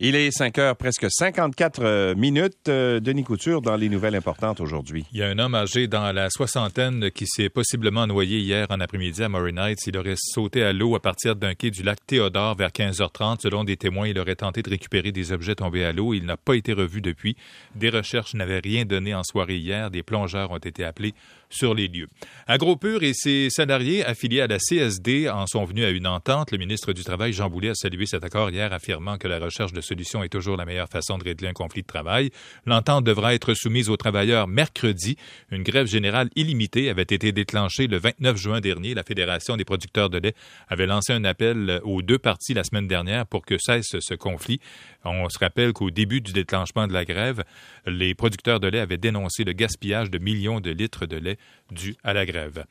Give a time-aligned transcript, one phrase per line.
[0.00, 2.68] Il est 5 heures, presque 54 euh, minutes.
[2.68, 5.06] Euh, Denis Couture dans les nouvelles importantes aujourd'hui.
[5.12, 8.80] Il y a un homme âgé dans la soixantaine qui s'est possiblement noyé hier en
[8.80, 9.86] après-midi à Murray Heights.
[9.86, 13.42] Il aurait sauté à l'eau à partir d'un quai du lac Théodore vers 15h30.
[13.42, 16.12] Selon des témoins, il aurait tenté de récupérer des objets tombés à l'eau.
[16.12, 17.36] Il n'a pas été revu depuis.
[17.76, 19.92] Des recherches n'avaient rien donné en soirée hier.
[19.92, 21.14] Des plongeurs ont été appelés
[21.54, 22.08] sur les lieux.
[22.46, 26.50] Agropur et ses salariés affiliés à la CSD en sont venus à une entente.
[26.52, 29.72] Le ministre du Travail, Jean Boulet, a salué cet accord hier, affirmant que la recherche
[29.72, 32.30] de solution est toujours la meilleure façon de régler un conflit de travail.
[32.66, 35.16] L'entente devra être soumise aux travailleurs mercredi.
[35.50, 38.94] Une grève générale illimitée avait été déclenchée le 29 juin dernier.
[38.94, 40.34] La Fédération des producteurs de lait
[40.68, 44.60] avait lancé un appel aux deux parties la semaine dernière pour que cesse ce conflit.
[45.04, 47.44] On se rappelle qu'au début du déclenchement de la grève,
[47.86, 51.38] les producteurs de lait avaient dénoncé le gaspillage de millions de litres de lait
[51.70, 52.64] dû à la grève.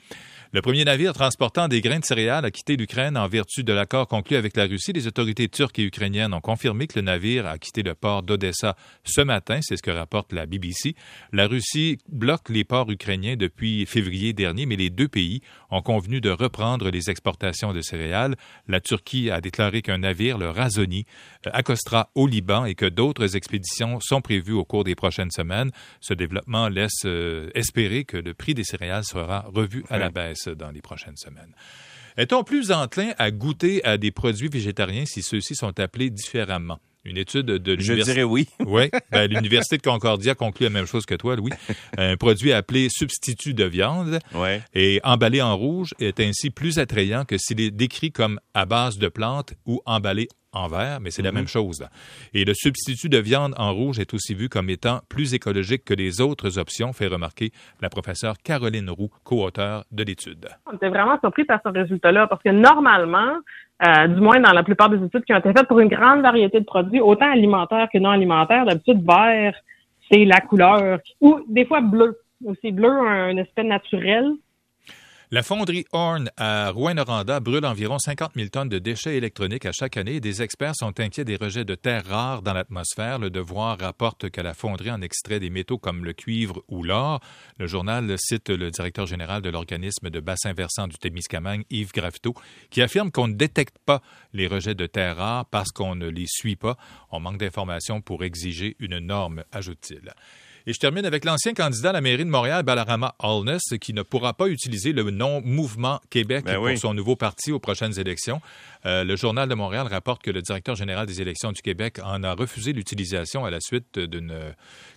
[0.52, 4.08] Le premier navire transportant des grains de céréales a quitté l'Ukraine en vertu de l'accord
[4.08, 4.94] conclu avec la Russie.
[4.94, 8.76] Les autorités turques et ukrainiennes ont confirmé que le navire a quitté le port d'Odessa
[9.04, 10.94] ce matin, c'est ce que rapporte la BBC.
[11.32, 16.21] La Russie bloque les ports ukrainiens depuis février dernier, mais les deux pays ont convenu
[16.21, 18.35] de reprendre les exportations de céréales.
[18.68, 21.05] La Turquie a déclaré qu'un navire, le Razoni,
[21.46, 25.71] accostera au Liban et que d'autres expéditions sont prévues au cours des prochaines semaines.
[25.99, 30.48] Ce développement laisse euh, espérer que le prix des céréales sera revu à la baisse
[30.48, 31.54] dans les prochaines semaines.
[32.18, 36.80] Est-on plus enclin à goûter à des produits végétariens si ceux-ci sont appelés différemment?
[37.06, 38.00] Une étude de l'université.
[38.00, 38.48] Je dirais oui.
[38.66, 38.90] oui.
[39.12, 41.52] Ben, l'université de Concordia conclut la même chose que toi, Louis.
[41.98, 44.20] Un produit appelé substitut de viande
[44.74, 48.98] et emballé en rouge est ainsi plus attrayant que s'il est décrit comme à base
[49.00, 51.37] de plantes ou emballé en vert, mais c'est la mhm.
[51.37, 51.85] même chose.
[52.34, 55.93] Et le substitut de viande en rouge est aussi vu comme étant plus écologique que
[55.93, 57.51] les autres options, fait remarquer
[57.82, 60.48] la professeure Caroline Roux, co-auteure de l'étude.
[60.71, 63.37] On était vraiment surpris par ce résultat-là parce que normalement,
[63.85, 66.22] euh, du moins dans la plupart des études qui ont été faites pour une grande
[66.22, 69.56] variété de produits, autant alimentaires que non alimentaires, d'habitude vert,
[70.12, 72.17] c'est la couleur, ou des fois bleu.
[72.45, 74.34] Aussi bleu, un aspect naturel.
[75.33, 79.97] La fonderie Horn à Rouen-Noranda brûle environ 50 000 tonnes de déchets électroniques à chaque
[79.97, 83.17] année des experts sont inquiets des rejets de terres rares dans l'atmosphère.
[83.17, 87.19] Le Devoir rapporte que la fonderie en extrait des métaux comme le cuivre ou l'or.
[87.57, 92.35] Le journal cite le directeur général de l'organisme de bassin versant du Témiscamingue, Yves Gravito,
[92.69, 96.27] qui affirme qu'on ne détecte pas les rejets de terres rares parce qu'on ne les
[96.27, 96.77] suit pas.
[97.09, 100.13] On manque d'informations pour exiger une norme, ajoute-t-il.
[100.66, 104.01] Et je termine avec l'ancien candidat à la mairie de Montréal, Balarama Holness, qui ne
[104.01, 108.40] pourra pas utiliser le nom Mouvement Québec ben pour son nouveau parti aux prochaines élections.
[108.85, 112.23] Euh, le Journal de Montréal rapporte que le directeur général des élections du Québec en
[112.23, 114.34] a refusé l'utilisation à la suite d'une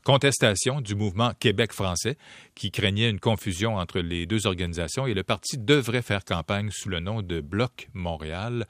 [0.05, 2.16] contestation du mouvement Québec français
[2.55, 6.88] qui craignait une confusion entre les deux organisations et le parti devrait faire campagne sous
[6.88, 8.66] le nom de Bloc Montréal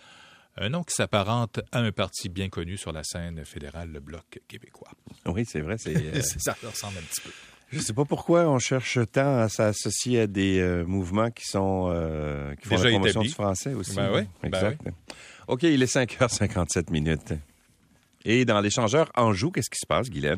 [0.59, 4.41] un nom qui s'apparente à un parti bien connu sur la scène fédérale, le Bloc
[4.49, 4.91] québécois.
[5.27, 5.77] Oui, c'est vrai.
[5.79, 7.31] C'est, euh, ça ressemble un petit peu.
[7.71, 11.45] Je ne sais pas pourquoi on cherche tant à s'associer à des euh, mouvements qui
[11.45, 13.97] sont euh, qui font la promotion du français aussi.
[13.97, 14.81] Ben oui, ben exact.
[15.49, 17.35] OK, il est 5h57 minutes.
[18.25, 20.35] Et dans l'échangeur Anjou, qu'est-ce qui se passe, Guylaine?